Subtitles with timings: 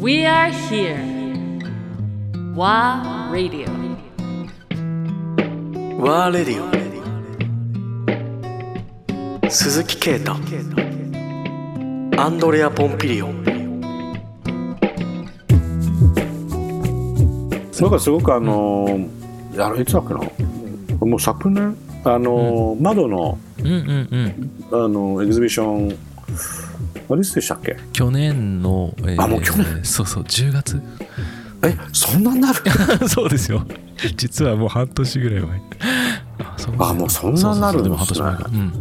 [0.00, 0.98] We are here.
[2.54, 3.68] WA Radio.
[5.98, 6.64] ワーレディ
[9.44, 10.32] オ鈴木啓太。
[12.16, 13.44] アンドレア・ポンピリオン。
[17.80, 19.08] なんかすごくあのー、
[19.64, 20.20] あのいつだっけな？
[21.06, 21.76] もう昨年？
[22.04, 24.08] あのー窓のうんうん
[24.70, 24.84] うん。
[24.84, 25.98] あのエキシビション
[27.10, 27.76] あれでしたっけ？
[27.92, 29.84] 去年の、えーあもう去年？
[29.84, 30.80] そうそう10月。
[31.62, 32.58] えそんなになる？
[33.08, 33.66] そうですよ。
[34.16, 35.60] 実はもう半年ぐらい前。
[36.78, 37.90] あもうそんなになるんですね。
[37.90, 38.50] そうでも半年前か。
[38.52, 38.72] うん。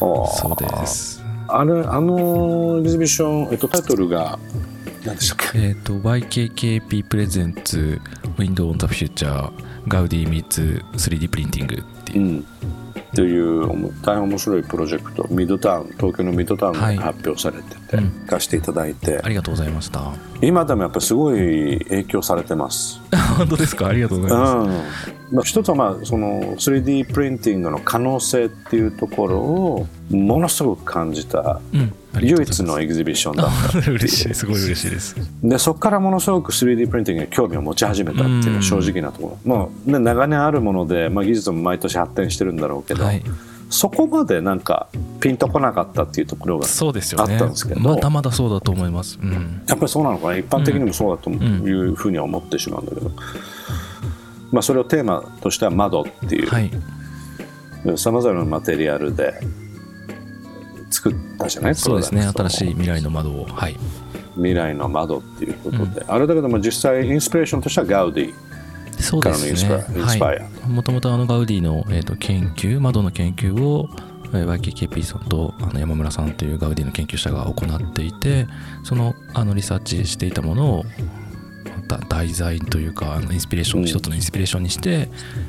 [0.00, 0.26] あー。
[0.36, 1.22] そうです。
[1.48, 4.38] あれあのエキシビション、えっと、タイトルが
[5.04, 5.58] 何でしたっけ？
[5.58, 8.00] えっ、と YKKP プレゼンツ
[8.38, 9.50] Window on the Future
[9.88, 12.20] ガウディ meets 3D プリンティングっていう。
[12.20, 12.44] う、ん
[13.12, 13.66] っていう
[14.02, 16.96] 大変面白いプロジェクトミッドタウン東京のミッドタウンではい。
[16.96, 18.10] 発表されてて、うん。
[18.26, 19.20] 貸していただいて。
[19.22, 20.12] ありがとうございました。
[20.42, 23.00] 今でもやっぱりすごい影響されてます。
[23.36, 23.88] 本当ですか？
[23.88, 25.36] ありがとうございます、うん。
[25.36, 33.78] まあ、一つはまあその 3D プリンティングの可能性っていうところをものすごく感じたうん唯一のエキシビションだった。
[33.90, 34.34] 嬉しい。
[34.34, 35.14] すごい嬉しいです。
[35.42, 43.22] でそこからものすごく 3D プリンティングに興味を持ち始めたっていうのは正直なところ、まあね、長年あるもので、まあ、技術も毎年発展してるんだろうけど、はい。
[43.70, 44.88] そこまでなんか
[45.20, 49.16] ピンとこなかったっていうところがあったんですけどまだまだそうだと思います。
[49.22, 49.62] うん。
[49.68, 50.36] やっぱりそうなのかな。
[50.36, 53.12] 一般的にもそうだとんいうふうには思ってしまうんだけど、
[54.50, 56.70] まあ、それをテーマとしては窓っていうはい。
[57.96, 59.34] さまざまなマテリアルで
[60.90, 62.22] 作ったじゃないそうですね。
[62.22, 63.46] 新しい未来の窓を。
[63.46, 63.76] はい。
[64.34, 68.34] 未来の窓っていうことで、あれだけども実際インスピレーションとしてはガウディ
[69.00, 70.48] そうですね。
[70.68, 73.88] もともとあのガウディの、えー、と研究窓の研究を
[74.32, 78.46] えー YKKP さんとあの山村さんというガウディの研究者が行っていて
[78.84, 80.84] そのあのリサーチしていたものを
[81.88, 83.86] また題材というかあのインスピレーション、うん。
[83.86, 85.08] 一つのインスピレーションにして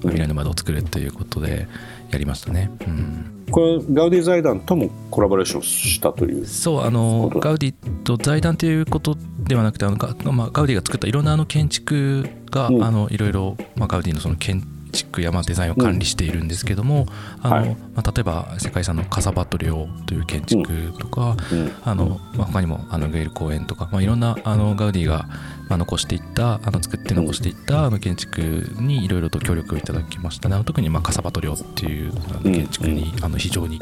[0.00, 1.68] 未来の窓を作るということで
[2.12, 2.70] やりましたね。
[2.86, 3.44] うん。
[3.50, 6.46] これガウディ財団ともコラボレーションしたという。
[6.46, 7.74] そうあのガウディ
[8.04, 12.84] と財団ということではなくてあのガ,、まあ、ガウディが作ったいろんなあの建築が、うん。
[12.84, 14.81] あのいろいろ、まあ、ガウディのその建築
[15.18, 17.06] やまあデザインを管理しているんですけども、
[17.42, 17.76] あのはい。
[17.94, 21.72] まあ、例えば世界遺産のカサバトリオという建築とか、うん。
[21.84, 25.26] あのまあ、他にもあのゲイル公園とか、まあ、いろんなあのガウディが
[25.68, 28.40] まあ残していったあの作って残していったあの建築
[28.80, 30.48] にいろいろと協力をいただきました。
[30.48, 33.80] ね特にまあカサバトリオっていう建築にあの非常に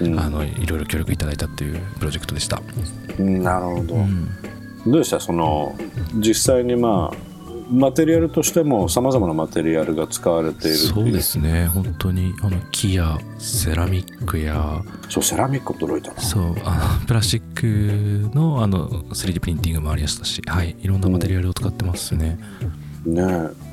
[0.00, 0.18] うん。
[0.18, 2.60] あのいろいろ協力いただいたっていうプロジェクトでした。
[3.18, 4.28] なるほど、うん。
[4.86, 5.18] どうでした？
[5.18, 5.74] その
[6.14, 7.16] 実際にまあ
[7.70, 11.66] マテリアルとしてもさまざまなマテリアルが使われているそうですね。
[11.66, 16.20] 本当にあの木やセラミックやそうセラミック驚いたな。
[16.20, 22.38] そうあのプラスチックのあの 3D プリンティングもありましたし、はい、いろんなマテリアルを使ってますね。
[23.04, 23.22] ねえ。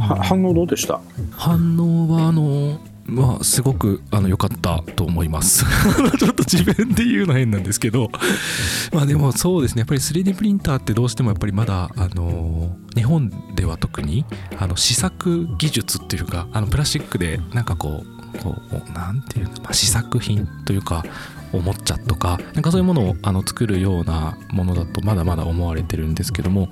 [0.00, 1.00] は反応どうでした？
[1.32, 2.78] 反応はあの
[3.08, 5.64] まあすごく良かったと思います。
[6.18, 8.10] ちょっと自分で言うの変なんですけど。
[8.92, 9.80] まあでもそうですね。
[9.80, 14.24] やっぱり 3D プリンターってどうしてもやっぱりまだあの日本では特に
[14.58, 21.04] あの試作技術っていうかあのプラスチックでなんかこうこうなんていうの、まあ、試作品というか
[21.52, 26.68] おもちゃとかなんかそういうものをあの作るようなものだとまだまだ思われてるんですけども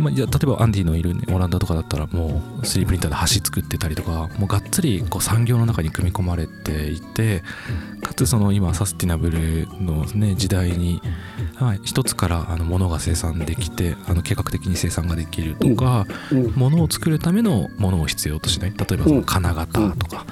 [0.00, 7.42] まあ、いや例えばアンディのいる、ね、オランダとかだったらもう 3D プリンターで橋作ってたりとかもうがっつりこう産業の中に組み込まれていて
[8.02, 11.00] かつその今サスティナブルの、ね、時代に、
[11.56, 16.52] はい、一つからあの物が生産できてあの計画的に生産ができるとか、うん。
[16.56, 18.70] 物を作るためのものを必要としない。
[18.76, 20.26] 例えばその金型とか、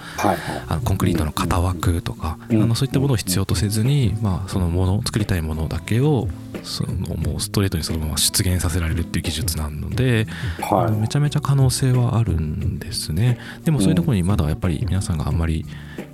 [0.68, 2.62] あのコンクリートの型枠とか、うん。
[2.62, 6.28] あのそういったものを必要とせずに、まあ、そのもの作りたいものだけを
[6.62, 10.26] そのもうストレートにそのまま出現させられるっていう技術なので、
[10.60, 10.92] はい。
[10.92, 13.38] めちゃめちゃ可能性はあるんですね。
[13.64, 15.64] でもそういうところにまだやっぱり皆さんがあんまり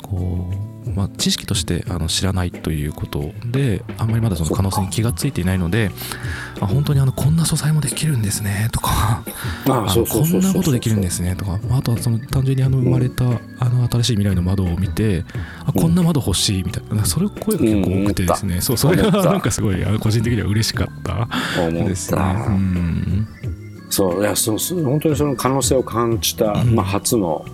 [0.03, 5.91] こう、まあ、知識としてあの知らないということであんまりまだその可能性に気がついていないので
[6.61, 9.25] あ本当にあのこんな素材もできるんですねとか
[9.67, 11.59] あこんなことできるんですすねとか。
[11.69, 15.25] まああとはその単純にあの生まれたあの新しい未来の窓を見て
[15.65, 18.61] あこんな窓欲しいみたいなそれ声が結構多くてですね。
[18.61, 21.29] そうそれがなんかすごい個人的には嬉しかった。
[21.71, 22.19] ですね。
[22.19, 23.29] た、うん。
[23.91, 26.75] そういやそうそう本当にその可能性を感じた、うん。
[26.75, 27.45] まあ、初の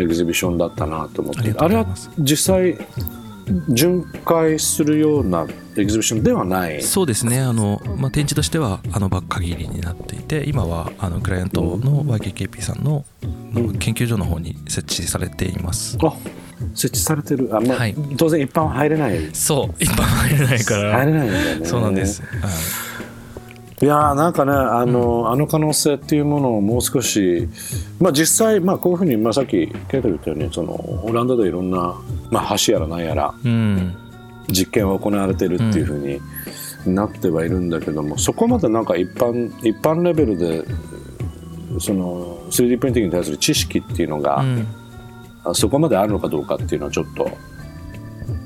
[0.00, 1.54] エキシビションだったなと思って。
[1.56, 1.86] あれは
[2.18, 2.76] 実際
[3.68, 5.46] 巡回するような
[5.76, 6.82] エキシビションではない？
[6.82, 7.40] そうですね。
[7.40, 13.04] あの、まあ、展示としてはあの場限りになっていて今はあのクライアントの YKKP さんの
[13.54, 13.78] うん。
[13.78, 15.98] 研究所の方に設置されています。
[16.02, 16.12] あ
[16.74, 17.48] 設置されてる。
[17.56, 17.94] あ、まあはい。
[18.16, 19.18] 当然一般は入れない。
[19.34, 20.92] そう一般入れないから。
[20.98, 21.66] 入れないんだよね。
[21.66, 22.30] そうなんです、はい
[23.82, 27.48] いやーなんかねあの,、あの可能性っていうものをもう少し、
[27.98, 30.72] まあ、実際、まあ、こういうふうに、まあ、さっきケイト言ったようにその
[31.04, 31.94] オランダでいろんな、
[32.30, 33.96] まあ、橋やらなんやらうん。
[34.52, 36.20] 実験は行われてるっていうふうに
[36.94, 40.64] なってはいるんだけども、そこまでなんか一般一般レベルで
[41.78, 44.44] その 3D プリンティングに対する知識っていうのが、
[45.54, 47.30] そこまであるのかどうかっていうのはちょっと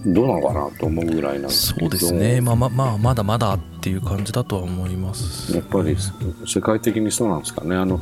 [0.07, 2.41] どうなのかなと思うぐらいなんですそうですね。
[2.41, 5.55] まあまあまあまだまだっていう感じだとは思います。
[5.55, 5.95] やっぱり
[6.47, 7.77] 世界的にそうなんですかね。
[7.77, 8.01] あの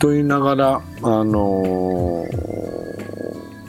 [0.00, 2.24] と言いながらあの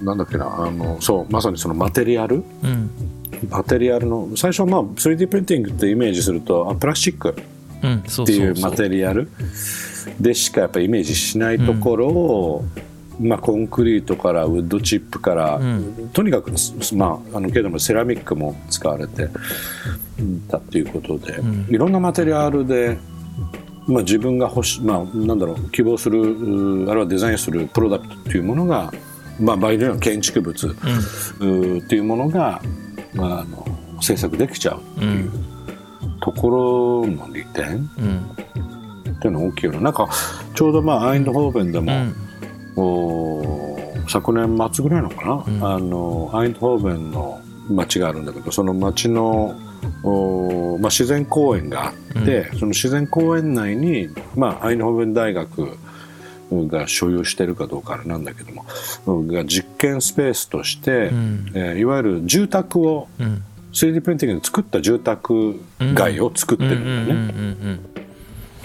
[0.01, 2.37] なんだっけなあのそうまさにそのマテリアル？
[2.63, 2.89] うん。
[3.49, 7.41] マテリアルの最初はまあ 3D プリンティングってイメージするとあプラスチックって
[7.97, 9.29] いそうマテリアル
[10.21, 12.65] でしかやっぱイメージしないところを、
[13.19, 16.09] まあ、コンクリートからウッドチップから、ん。
[16.13, 16.53] とにかく、
[16.95, 19.27] まあ、あのけどもセラミックも使われて
[20.49, 21.91] たっていうことで、いろん。
[21.91, 22.97] なマテリアルで、
[23.87, 25.39] まあ、自分が欲し、まあ、なん。
[25.39, 26.19] だろう希望する
[26.89, 28.91] あるいはデザインするプロダクトっていうものが、
[29.39, 30.71] まあ、場合によっ建築物、っ
[31.87, 32.61] ていうものが、
[33.13, 33.65] まあ、あの
[34.01, 35.31] 制作できちゃうっていう
[36.21, 36.49] とこ
[37.03, 38.37] ろの利点、うん。
[39.17, 39.93] っていうのは大きいよねなん。
[39.93, 40.09] か
[40.53, 41.91] ちょうどまあアインドホーベンでも、
[42.75, 43.77] お
[44.09, 45.63] 昨年末ぐらいのかな、うん。
[45.63, 47.39] あのアインドホーベンの
[47.69, 48.25] 町があるん。
[48.25, 49.55] だけどその町の
[50.03, 55.77] お、まあ、自然公園があって、その自然公園内に、まあ、アインドホーベン大学
[56.51, 58.65] が所有してるかどうかあれなんだけども
[59.05, 61.51] うんが実験スペースとして、ん。
[61.53, 63.43] えーいわゆる住宅をうん。
[63.73, 65.59] 3D プリンティングで作った住宅
[65.93, 67.11] 街を作ってるんだよね。
[67.11, 67.21] うんう
[67.73, 67.79] ん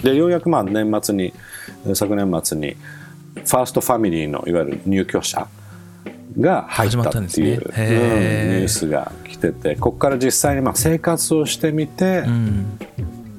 [0.01, 1.33] でようやくまあ年末に
[1.85, 2.75] えー昨年末に
[3.35, 5.47] ファーストファミリーのいわゆる入居者
[6.39, 7.47] が入ったっていう、始まったんですね。
[7.47, 8.57] うんへー。
[8.57, 12.79] ニュースが来ててここから実際にまあ生活をしてみて、うん。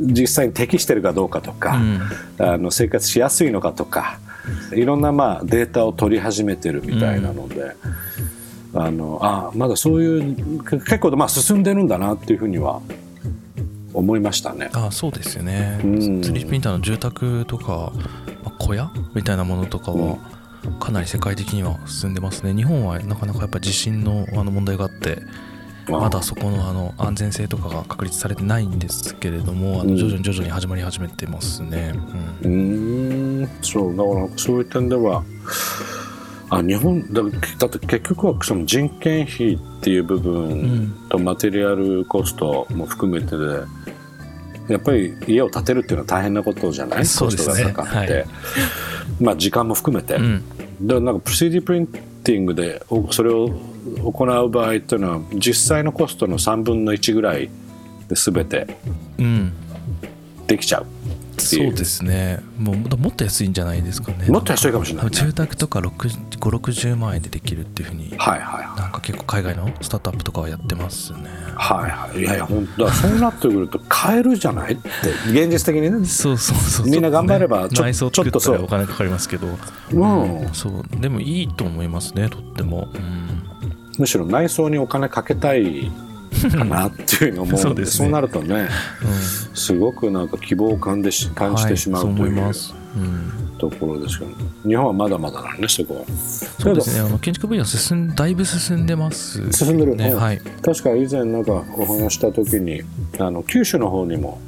[0.00, 1.78] 実際に適してるかどうかとか、
[2.38, 4.18] あの生活しやすいのかとか
[4.72, 7.76] いろんなまあデータを取り始めてるみたいなので、
[8.74, 12.82] あのあまだそういうけ結構まあ進んでるんだなっていうふうには
[13.94, 14.68] 思いましたね。
[14.72, 15.94] あそうですよね、うん。
[15.94, 17.92] 3D プリンターの住宅とか、
[18.42, 20.18] まあ小屋みたいなものとかは
[20.80, 22.54] かなり世界的には進んでますね。
[22.54, 25.22] 日本はなかなかやっぱ地震のあの問題があって
[25.88, 29.90] まだそこのあの安全性とかが確立されてないんですけれどもあうん。
[29.90, 31.92] の徐々に徐々に始まり始めてますね、
[32.42, 35.22] うーんそうだからそういう点では
[36.50, 43.44] あ日本だだって結局はその人件費っていう部分とマテリアルコストも含めてで
[44.68, 47.04] やっぱり家を建てるっていうのは大変なことじゃない？
[47.06, 47.72] そうですね。
[47.72, 48.26] かかって、はい。
[49.20, 50.42] まあ時間も含めて、うん。
[50.80, 53.50] でなんか 3D プリンティングでおそれを
[54.02, 57.50] 行う場合っていうのは実際のコストの3分の1ぐらい
[58.08, 58.66] で全て
[59.18, 59.52] うん。
[60.46, 61.03] できちゃうう
[61.38, 62.40] そうですね。
[62.58, 64.26] もうもっと安いんじゃないですかね。
[64.28, 65.10] もっと安いかもしれないね。
[65.12, 68.80] 住宅とか560万円でできるっていうふうにはいはいはい。
[68.80, 71.18] なんか結構海外のスタートアップとかはやってますね。
[71.56, 72.92] はいはい、いやいや本当だ。
[72.92, 74.74] そうなってくると買えるじゃない？
[74.74, 74.90] って
[75.30, 76.06] 現実的にね。
[76.06, 78.64] そうそうそうみんな頑張ればちょ内装ちょっとそう。
[78.64, 79.46] お金かかりますけど。
[79.92, 80.48] うん。
[80.52, 81.00] そう。
[81.00, 83.42] でもいいと思いますねとっても、うん。
[83.98, 85.90] むしろ内装にお金かけたい
[86.50, 87.86] かなっていうのでそうね。
[87.86, 88.68] そうなるとね
[89.54, 93.58] すごくなんか希望を感じし感じてしまうはい、というそう思います、うん。
[93.58, 94.30] ところですけど、
[94.68, 96.04] 日本はまだまだなんねそこは。
[96.58, 97.00] そうですね。
[97.00, 100.38] あの建築分野進んだいぶ進んでます進んでるうんねはい。
[100.38, 102.82] 確か以前なんかお話した時に
[103.18, 104.40] あの九州の方にも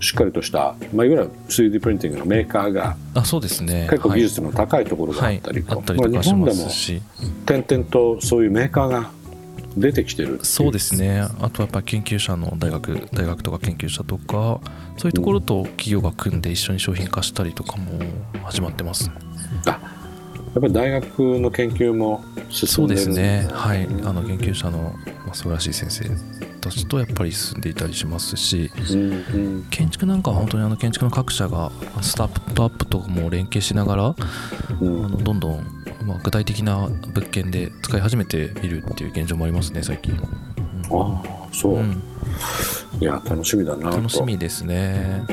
[0.00, 3.88] しっかりとした、まあ、いわゆる 3D プリンティングのメーカーがあそうですね。
[3.90, 4.20] 結構技はい。
[4.22, 6.34] 術の高いところがあったりと、はい、あったりとまあかし。
[6.34, 7.02] ま日本でもすし
[7.46, 9.10] 点々とそういうメーカーが
[9.76, 11.20] 出てきてるそうですね。
[11.20, 14.60] あとはやっぱり研究者の大学大学とか研究者とか
[14.96, 17.98] そういうところと企業が組んで一緒に商品化したりとかも
[18.44, 19.10] 始まってます。
[19.66, 19.80] あ
[20.54, 23.48] やっぱり大学の研究もそ進でるうんですね。
[23.50, 23.86] はい。
[24.04, 26.04] あの研究者の、まあ、素晴らしい先生
[26.60, 28.70] たちとやっぱり進んでいたりしますし。
[28.90, 29.14] うんう
[29.60, 29.66] ん。
[29.70, 34.16] 建築なんかは本当にあの建築の各社がスタートアップとかも連携しながらあ
[34.78, 35.02] うん。
[35.02, 40.14] のどんどん、まあ、具体的な物件で使い始めているっていう現状もありますね最近、
[40.90, 42.02] ああそう、うん、
[43.00, 43.96] いや楽しみだなと。
[43.96, 45.24] 楽しみですね